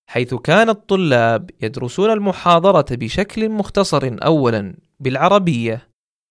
حيث 0.10 0.34
كان 0.34 0.70
الطلاب 0.70 1.50
يدرسون 1.62 2.12
المحاضرة 2.12 2.86
بشكل 2.92 3.50
مختصر 3.50 4.18
أولا 4.24 4.75
بالعربية 5.00 5.88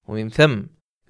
ومن 0.08 0.28
ثم 0.28 0.62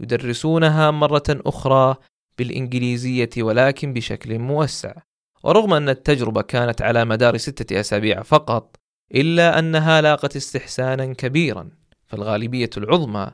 يدرسونها 0.02 0.90
مرة 0.90 1.22
أخرى 1.30 1.96
بالإنجليزية 2.38 3.30
ولكن 3.38 3.92
بشكل 3.92 4.38
موسع 4.38 4.94
ورغم 5.42 5.74
أن 5.74 5.88
التجربة 5.88 6.42
كانت 6.42 6.82
على 6.82 7.04
مدار 7.04 7.36
ستة 7.36 7.80
أسابيع 7.80 8.22
فقط 8.22 8.76
إلا 9.14 9.58
أنها 9.58 10.00
لاقت 10.00 10.36
استحسانا 10.36 11.12
كبيرا 11.14 11.70
فالغالبية 12.06 12.70
العظمى 12.76 13.30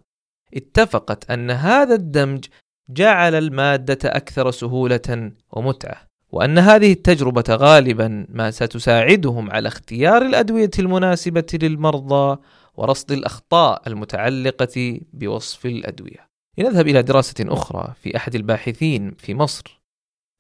اتفقت 0.55 1.31
أن 1.31 1.51
هذا 1.51 1.95
الدمج 1.95 2.45
جعل 2.91 3.35
المادة 3.35 3.99
أكثر 4.05 4.51
سهولة 4.51 5.33
ومتعة 5.53 6.09
وأن 6.31 6.59
هذه 6.59 6.93
التجربة 6.93 7.45
غالبا 7.49 8.27
ما 8.29 8.51
ستساعدهم 8.51 9.51
على 9.51 9.69
اختيار 9.69 10.23
الأدوية 10.23 10.71
المناسبة 10.79 11.59
للمرضى 11.63 12.41
ورصد 12.75 13.13
الأخطاء 13.13 13.83
المتعلقة 13.87 15.01
بوصف 15.13 15.67
الأدوية. 15.67 16.28
لنذهب 16.59 16.89
إلى 16.89 17.03
دراسة 17.03 17.35
أخرى 17.41 17.95
في 18.03 18.17
أحد 18.17 18.35
الباحثين 18.35 19.15
في 19.19 19.35
مصر. 19.35 19.81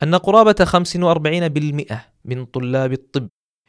أن 0.03 0.15
قرابة 0.15 0.65
45% 0.65 2.09
من 2.25 2.45
طلاب 2.45 2.93
الطب 2.93 3.29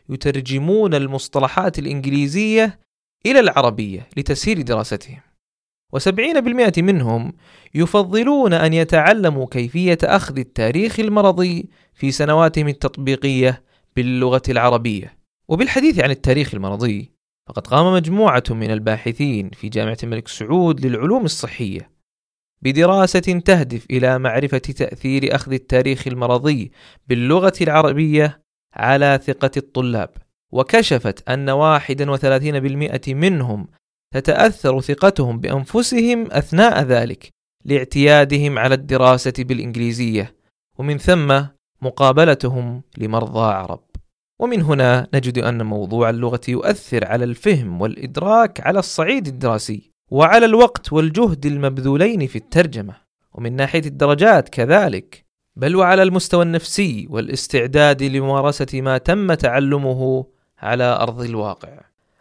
يترجمون 0.09 0.93
المصطلحات 0.93 1.79
الإنجليزية 1.79 2.79
إلى 3.25 3.39
العربية 3.39 4.07
لتسهيل 4.17 4.65
دراستهم. 4.65 5.19
و70% 5.95 6.79
منهم 6.79 7.33
يفضلون 7.75 8.53
أن 8.53 8.73
يتعلموا 8.73 9.45
كيفية 9.51 9.97
أخذ 10.03 10.39
التاريخ 10.39 10.99
المرضي 10.99 11.69
في 11.93 12.11
سنواتهم 12.11 12.67
التطبيقية 12.67 13.63
باللغة 13.95 14.41
العربية. 14.49 15.17
وبالحديث 15.47 15.99
عن 15.99 16.11
التاريخ 16.11 16.53
المرضي 16.53 17.11
فقد 17.47 17.67
قام 17.67 17.93
مجموعة 17.93 18.43
من 18.49 18.71
الباحثين 18.71 19.49
في 19.49 19.69
جامعة 19.69 19.97
الملك 20.03 20.27
سعود 20.27 20.85
للعلوم 20.85 21.25
الصحية 21.25 21.98
بدراسة 22.61 23.19
تهدف 23.19 23.85
إلى 23.91 24.19
معرفة 24.19 24.57
تأثير 24.57 25.35
أخذ 25.35 25.53
التاريخ 25.53 26.07
المرضي 26.07 26.71
باللغة 27.07 27.53
العربية 27.61 28.41
على 28.73 29.19
ثقة 29.23 29.51
الطلاب. 29.57 30.09
وكشفت 30.51 31.29
أن 31.29 31.49
31% 31.49 33.13
منهم 33.13 33.67
تتأثر 34.13 34.81
ثقتهم 34.81 35.39
بأنفسهم 35.39 36.31
أثناء 36.31 36.83
ذلك 36.83 37.29
لاعتيادهم 37.65 38.59
على 38.59 38.75
الدراسة 38.75 39.33
بالإنجليزية 39.39 40.35
ومن 40.77 40.97
ثم 40.97 41.41
مقابلتهم 41.81 42.81
لمرضى 42.97 43.53
عرب. 43.53 43.83
ومن 44.39 44.61
هنا 44.61 45.07
نجد 45.13 45.37
أن 45.37 45.65
موضوع 45.65 46.09
اللغة 46.09 46.41
يؤثر 46.47 47.05
على 47.07 47.23
الفهم 47.23 47.81
والإدراك 47.81 48.67
على 48.67 48.79
الصعيد 48.79 49.27
الدراسي. 49.27 49.91
وعلى 50.11 50.45
الوقت 50.45 50.93
والجهد 50.93 51.45
المبذولين 51.45 52.27
في 52.27 52.35
الترجمة 52.35 52.93
ومن 53.33 53.55
ناحية 53.55 53.81
الدرجات 53.85 54.49
كذلك 54.49 55.25
بل 55.55 55.75
وعلى 55.75 56.03
المستوى 56.03 56.43
النفسي 56.43 57.07
والاستعداد 57.09 58.03
لممارسة 58.03 58.81
ما 58.81 58.97
تم 58.97 59.33
تعلمه 59.33 60.25
على 60.59 60.83
أرض 60.83 61.21
الواقع. 61.21 61.79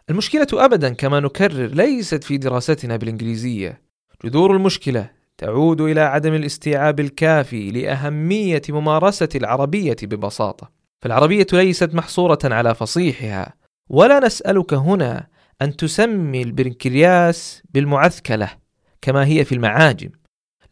المشكلة 0.09 0.47
أبدا 0.53 0.93
كما 0.93 1.19
نكرر 1.19 1.67
ليست 1.67 2.23
في 2.23 2.37
دراستنا 2.37 2.95
بالإنجليزية. 2.97 3.81
جذور 4.25 4.55
المشكلة 4.55 5.09
تعود 5.37 5.81
إلى 5.81 6.01
عدم 6.01 6.33
الاستيعاب 6.33 6.99
الكافي 6.99 7.71
لأهمية 7.71 8.61
ممارسة 8.69 9.29
العربية 9.35 9.97
ببساطة. 10.03 10.69
فالعربية 11.01 11.47
ليست 11.53 11.95
محصورة 11.95 12.39
على 12.43 12.75
فصيحها. 12.75 13.53
ولا 13.89 14.19
نسألك 14.19 14.73
هنا 14.73 15.27
أن 15.61 15.75
تسمي 15.75 16.41
البنكرياس 16.41 17.63
بالمعثكلة 17.69 18.49
كما 19.01 19.25
هي 19.25 19.45
في 19.45 19.55
المعاجم. 19.55 20.09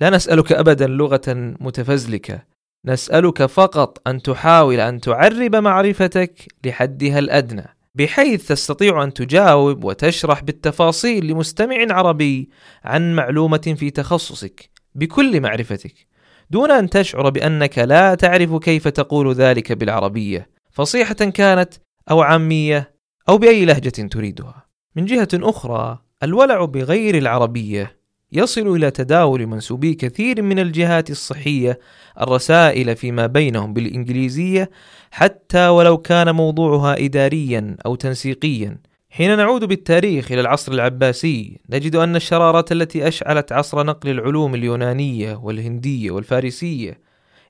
لا 0.02 0.10
نسألك 0.10 0.52
أبدا 0.52 0.88
لغة 0.88 1.56
متفزلكة. 1.60 2.44
نسألك 2.86 3.46
فقط 3.46 4.08
أن 4.08 4.22
تحاول 4.22 4.80
أن 4.80 5.02
تعرب 5.02 5.56
معرفتك 5.56 6.48
لحدها 6.66 7.20
الأدنى 7.20 7.66
بحيث 7.96 8.48
تستطيع 8.48 9.04
أن 9.04 9.14
تجاوب 9.14 9.84
وتشرح 9.84 10.44
بالتفاصيل 10.44 11.28
لمستمع 11.28 11.76
عربي 11.90 12.50
عن 12.84 13.16
معلومة 13.16 13.76
في 13.78 13.90
تخصصك 13.90 14.70
بكل 14.96 15.42
معرفتك 15.42 16.08
دون 16.50 16.72
أن 16.72 16.90
تشعر 16.90 17.30
بأنك 17.30 17.78
لا 17.78 18.16
تعرف 18.16 18.56
كيف 18.56 18.88
تقول 18.88 19.34
ذلك 19.34 19.72
بالعربية 19.72 20.50
فصيحة 20.72 21.14
كانت 21.14 21.74
أو 22.12 22.22
عامية 22.22 22.94
أو 23.30 23.38
بأي 23.38 23.66
لهجة 23.66 23.90
تريدها. 23.90 24.67
من 24.96 25.06
جهة 25.06 25.28
أخرى 25.34 26.00
الولع 26.24 26.66
بغير 26.66 27.18
العربية 27.18 27.98
يصل 28.32 28.76
إلى 28.76 28.92
تداول 28.92 29.48
منسوبي 29.48 29.94
كثير 29.94 30.42
من 30.42 30.60
الجهات 30.60 31.10
الصحية 31.10 31.80
الرسائل 32.22 32.96
فيما 32.96 33.28
بينهم 33.28 33.74
بالإنجليزية 33.74 34.70
حتى 35.12 35.68
ولو 35.68 35.98
كان 35.98 36.36
موضوعها 36.36 37.06
إداريا 37.06 37.78
أو 37.86 37.96
تنسيقيا. 37.96 38.78
حين 39.10 39.38
نعود 39.38 39.64
بالتاريخ 39.64 40.32
إلى 40.32 40.42
العصر 40.42 40.72
العباسي 40.72 41.60
نجد 41.70 41.96
أن 41.96 42.16
الشرارات 42.16 42.72
التي 42.72 43.08
أشعلت 43.08 43.52
عصر 43.52 43.84
نقل 43.84 44.10
العلوم 44.10 44.56
اليونانية 44.56 45.36
والهندية 45.36 46.12
والفارسية 46.12 47.00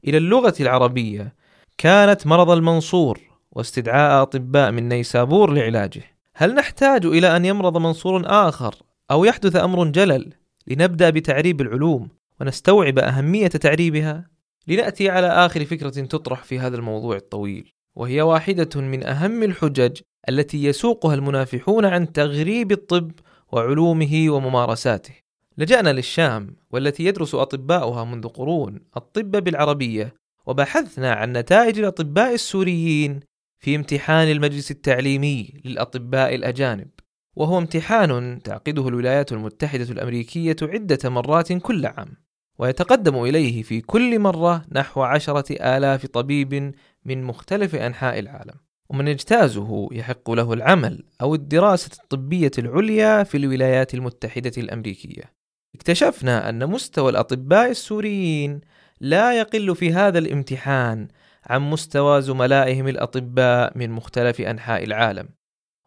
إلى 0.08 0.18
اللغة 0.18 0.54
العربية 0.60 1.36
كانت 1.78 2.28
مرض 2.28 2.50
المنصور 2.50 3.20
واستدعاء 3.52 4.22
أطباء 4.22 4.72
من 4.72 4.90
نيسابور 4.90 5.54
لعلاجه. 5.54 6.17
هل 6.40 6.56
نحتاج 6.56 7.06
إلى 7.06 7.36
أن 7.38 7.46
يمرض 7.46 7.78
منصور 7.78 8.22
آخر 8.26 8.76
أو 9.12 9.26
يحدث 9.26 9.56
أمر 9.56 9.86
جلل 9.86 10.34
لنبدأ 10.68 11.10
بتعريب 11.10 11.62
العلوم 11.62 12.10
ونستوعب 12.42 13.00
أهمية 13.00 13.48
تعريبها؟ 13.48 14.30
لنأتي 14.68 15.10
على 15.10 15.28
آخر 15.28 15.66
فكرة 15.66 15.90
تطرح 15.90 16.44
في 16.44 16.60
هذا 16.60 16.78
الموضوع 16.78 17.16
الطويل 17.16 17.72
وهي 17.96 18.22
واحدة 18.22 18.82
من 18.82 19.04
أهم 19.04 19.44
الحجج 19.44 20.02
التي 20.30 20.64
يسوقها 20.64 21.16
المنافحون 21.16 21.86
عن 21.86 22.14
تغريب 22.14 22.72
الطب 22.72 23.12
وعلومه 23.52 24.26
وممارساته. 24.30 25.14
لجأنا 25.58 25.94
للشام 25.94 26.56
والتي 26.72 27.06
يدرس 27.06 27.36
أطباؤها 27.36 28.04
منذ 28.04 28.28
قرون 28.28 28.80
الطب 28.98 29.32
بالعربية 29.32 30.14
وبحثنا 30.46 31.14
عن 31.14 31.34
نتائج 31.34 31.80
الأطباء 31.80 32.34
السوريين 32.34 33.20
في 33.60 33.76
امتحان 33.76 34.32
المجلس 34.32 34.72
التعليمي 34.72 35.54
للأطباء 35.66 36.36
الأجانب 36.36 36.88
وهو 37.36 37.58
امتحان 37.58 38.42
تعقده 38.44 38.88
الولايات 38.88 39.32
المتحدة 39.32 39.92
الأمريكية 39.92 40.56
عدة 40.62 41.10
مرات 41.10 41.54
كل 41.54 41.86
عام 41.86 42.28
ويتقدم 42.60 43.24
إليه 43.24 43.64
في 43.64 43.82
كل 43.82 44.20
مرة 44.20 44.66
نحو 44.72 45.02
عشرة 45.02 45.78
آلاف 45.78 46.06
طبيب 46.06 46.74
من 47.06 47.24
مختلف 47.24 47.76
أنحاء 47.76 48.20
العالم. 48.20 48.54
ومن 48.90 49.08
يجتازه 49.08 49.90
يحق 49.92 50.32
له 50.32 50.54
العمل 50.54 51.04
أو 51.22 51.36
الدراسة 51.36 51.92
الطبية 52.04 52.52
العليا 52.58 53.24
في 53.24 53.38
الولايات 53.38 53.94
المتحدة 53.94 54.52
الأمريكية. 54.58 55.24
اكتشفنا 55.76 56.50
أن 56.50 56.70
مستوى 56.70 57.10
الأطباء 57.12 57.70
السوريين 57.72 58.62
لا 59.00 59.40
يقل 59.40 59.76
في 59.76 59.94
هذا 59.94 60.20
الامتحان 60.20 61.08
عن 61.48 61.62
مستوى 61.62 62.22
زملائهم 62.22 62.88
الأطباء 62.88 63.78
من 63.78 63.92
مختلف 63.92 64.42
أنحاء 64.42 64.84
العالم 64.84 65.30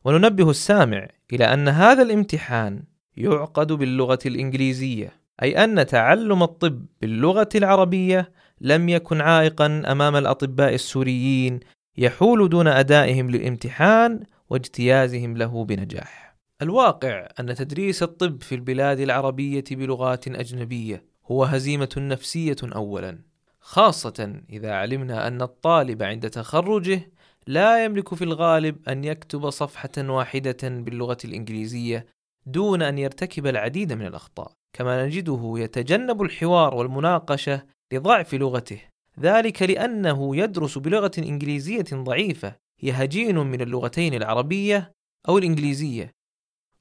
وننبه 0.04 0.50
السامع 0.50 1.08
إلى 1.32 1.44
أن 1.44 1.68
هذا 1.68 2.02
الامتحان 2.02 2.82
يعقد 3.16 3.72
باللغة 3.72 4.18
الإنجليزية 4.26 5.12
أي 5.42 5.64
أن 5.64 5.86
تعلم 5.86 6.42
الطب 6.42 6.86
باللغة 7.00 7.48
العربية 7.54 8.32
لم 8.60 8.88
يكن 8.88 9.20
عائقا 9.20 9.82
أمام 9.86 10.16
الأطباء 10.16 10.74
السوريين 10.74 11.60
يحول 11.98 12.48
دون 12.48 12.68
أدائهم 12.68 13.30
للامتحان 13.30 14.20
واجتيازهم 14.50 15.36
له 15.36 15.64
بنجاح. 15.64 16.36
الواقع 16.62 17.28
أن 17.40 17.54
تدريس 17.54 18.02
الطب 18.02 18.42
في 18.42 18.54
البلاد 18.54 19.00
العربية 19.00 19.64
بلغات 19.70 20.28
أجنبية 20.28 21.04
هو 21.26 21.44
هزيمة 21.44 21.88
نفسية 21.96 22.56
أولا، 22.62 23.18
خاصة 23.60 24.42
إذا 24.50 24.72
علمنا 24.72 25.26
أن 25.26 25.42
الطالب 25.42 26.02
عند 26.02 26.30
تخرجه 26.30 27.10
لا 27.46 27.84
يملك 27.84 28.14
في 28.14 28.24
الغالب 28.24 28.88
أن 28.88 29.04
يكتب 29.04 29.50
صفحة 29.50 29.90
واحدة 29.98 30.56
باللغة 30.62 31.18
الإنجليزية 31.24 32.06
دون 32.46 32.82
أن 32.82 32.98
يرتكب 32.98 33.46
العديد 33.46 33.92
من 33.92 34.06
الأخطاء، 34.06 34.52
كما 34.72 35.06
نجده 35.06 35.54
يتجنب 35.56 36.22
الحوار 36.22 36.74
والمناقشة 36.74 37.62
لضعف 37.92 38.34
لغته، 38.34 38.80
ذلك 39.20 39.62
لأنه 39.62 40.36
يدرس 40.36 40.78
بلغة 40.78 41.10
إنجليزية 41.18 41.84
ضعيفة 41.92 42.56
هي 42.80 42.90
هجين 42.90 43.38
من 43.38 43.60
اللغتين 43.60 44.14
العربية 44.14 44.92
أو 45.28 45.38
الإنجليزية. 45.38 46.10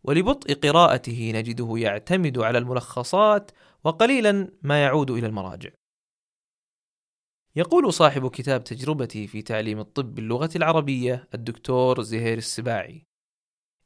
ولبطء 0.03 0.53
قراءته 0.53 1.31
نجده 1.35 1.73
يعتمد 1.77 2.37
على 2.37 2.57
الملخصات 2.57 3.51
وقليلا 3.83 4.47
ما 4.61 4.83
يعود 4.83 5.11
إلى 5.11 5.27
المراجع. 5.27 5.69
يقول 7.55 7.93
صاحب 7.93 8.27
كتاب 8.27 8.63
تجربتي 8.63 9.27
في 9.27 9.41
تعليم 9.41 9.79
الطب 9.79 10.15
باللغة 10.15 10.49
العربية 10.55 11.27
الدكتور 11.33 12.01
زهير 12.01 12.37
السباعي. 12.37 13.05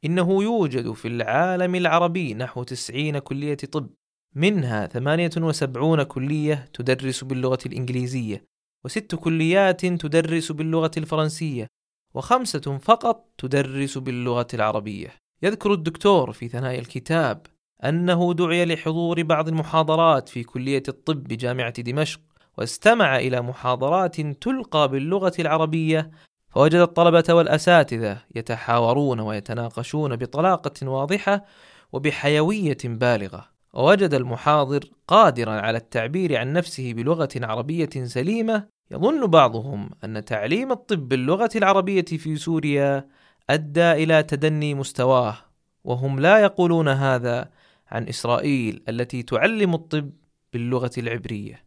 إنه 0.04 0.42
يوجد 0.42 0.92
في 0.92 1.08
العالم 1.08 1.74
العربي 1.74 2.34
نحو 2.34 2.62
تسعين 2.62 3.18
كلية 3.18 3.54
طب 3.54 3.90
منها 4.34 4.86
78 4.86 6.02
كلية 6.02 6.68
تدرس 6.72 7.24
باللغة 7.24 7.58
الإنجليزية 7.66 8.44
وست 8.84 9.14
كليات 9.14 9.86
تدرس 9.86 10.52
باللغة 10.52 10.90
الفرنسية 10.96 11.66
وخمسة 12.14 12.78
فقط 12.78 13.30
تدرس 13.38 13.98
باللغة 13.98 14.46
العربية. 14.54 15.14
يذكر 15.42 15.72
الدكتور 15.72 16.32
في 16.32 16.48
ثنايا 16.48 16.78
الكتاب 16.78 17.46
أنه 17.84 18.34
دعي 18.34 18.64
لحضور 18.64 19.22
بعض 19.22 19.48
المحاضرات 19.48 20.28
في 20.28 20.44
كلية 20.44 20.82
الطب 20.88 21.22
بجامعة 21.24 21.82
دمشق 21.82 22.20
واستمع 22.58 23.16
إلى 23.16 23.40
محاضرات 23.40 24.20
تلقى 24.20 24.88
باللغة 24.88 25.32
العربية 25.38 26.10
فوجد 26.50 26.74
الطلبة 26.74 27.34
والأساتذة 27.34 28.18
يتحاورون 28.34 29.20
ويتناقشون 29.20 30.16
بطلاقة 30.16 30.88
واضحة 30.88 31.44
وبحيوية 31.92 32.78
بالغة. 32.84 33.48
ووجد 33.72 34.14
المحاضر 34.14 34.84
قادرا 35.08 35.60
على 35.60 35.78
التعبير 35.78 36.36
عن 36.36 36.52
نفسه 36.52 36.92
بلغة 36.92 37.28
عربية 37.36 37.90
سليمة. 38.04 38.66
يظن 38.90 39.26
بعضهم 39.26 39.90
أن 40.04 40.24
تعليم 40.24 40.72
الطب 40.72 41.08
باللغة 41.08 41.50
العربية 41.56 42.04
في 42.04 42.36
سوريا 42.36 43.08
أدى 43.50 43.92
إلى 43.92 44.22
تدني 44.22 44.74
مستواه 44.74 45.36
وهم 45.84 46.20
لا 46.20 46.38
يقولون 46.38 46.88
هذا 46.88 47.50
عن 47.88 48.08
إسرائيل 48.08 48.82
التي 48.88 49.22
تعلم 49.22 49.74
الطب 49.74 50.10
باللغة 50.52 50.90
العبرية. 50.98 51.63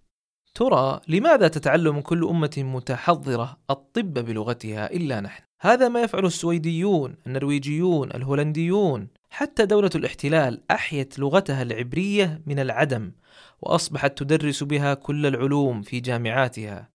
ترى 0.57 1.01
لماذا 1.07 1.47
تتعلم 1.47 2.01
كل 2.01 2.23
أمة 2.23 2.53
متحضرة 2.57 3.57
الطب 3.69 4.13
بلغتها 4.13 4.91
إلا 4.91 5.21
نحن؟ 5.21 5.43
هذا 5.59 5.87
ما 5.87 6.01
يفعل 6.01 6.25
السويديون، 6.25 7.15
النرويجيون، 7.27 8.11
الهولنديون، 8.11 9.07
حتى 9.29 9.65
دولة 9.65 9.89
الاحتلال 9.95 10.61
أحيت 10.71 11.19
لغتها 11.19 11.61
العبرية 11.61 12.41
من 12.45 12.59
العدم، 12.59 13.11
وأصبحت 13.61 14.17
تدرس 14.17 14.63
بها 14.63 14.93
كل 14.93 15.25
العلوم 15.25 15.81
في 15.81 15.99
جامعاتها. 15.99 16.89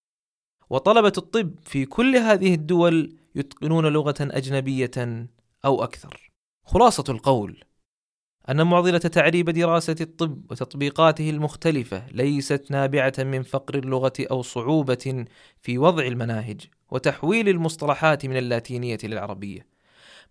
وطلبة 0.70 1.12
الطب 1.18 1.54
في 1.64 1.84
كل 1.84 2.16
هذه 2.16 2.54
الدول 2.54 3.16
يتقنون 3.34 3.86
لغة 3.86 4.14
أجنبية 4.20 5.26
أو 5.64 5.84
أكثر. 5.84 6.30
خلاصة 6.64 7.04
القول: 7.08 7.64
أن 8.50 8.66
معضلة 8.66 8.98
تعريب 8.98 9.50
دراسة 9.50 9.96
الطب 10.00 10.50
وتطبيقاته 10.50 11.30
المختلفة 11.30 12.02
ليست 12.12 12.66
نابعة 12.70 13.12
من 13.18 13.42
فقر 13.42 13.78
اللغة 13.78 14.12
أو 14.20 14.42
صعوبة 14.42 15.24
في 15.60 15.78
وضع 15.78 16.06
المناهج 16.06 16.60
وتحويل 16.90 17.48
المصطلحات 17.48 18.26
من 18.26 18.36
اللاتينية 18.36 18.98
للعربية، 19.04 19.66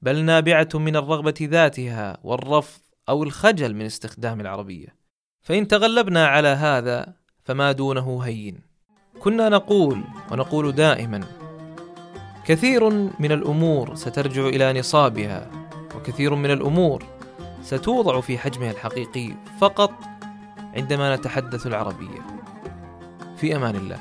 بل 0.01 0.23
نابعة 0.23 0.69
من 0.75 0.95
الرغبة 0.95 1.33
ذاتها 1.41 2.17
والرفض 2.23 2.81
أو 3.09 3.23
الخجل 3.23 3.73
من 3.73 3.85
استخدام 3.85 4.41
العربية. 4.41 4.95
فإن 5.41 5.67
تغلبنا 5.67 6.27
على 6.27 6.47
هذا 6.47 7.13
فما 7.43 7.71
دونه 7.71 8.21
هين. 8.21 8.61
كنا 9.19 9.49
نقول 9.49 10.03
ونقول 10.31 10.71
دائما: 10.71 11.21
كثير 12.45 12.89
من 13.19 13.31
الأمور 13.31 13.95
سترجع 13.95 14.47
إلى 14.47 14.79
نصابها، 14.79 15.51
وكثير 15.95 16.35
من 16.35 16.51
الأمور 16.51 17.20
ستوضع 17.61 18.21
في 18.21 18.37
حجمها 18.37 18.71
الحقيقي 18.71 19.33
فقط 19.59 19.91
عندما 20.75 21.15
نتحدث 21.15 21.67
العربية. 21.67 22.21
في 23.37 23.55
أمان 23.55 23.75
الله. 23.75 23.99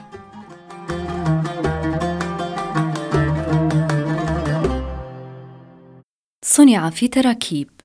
صنع 6.44 6.90
في 6.90 7.09
تراكيب 7.09 7.80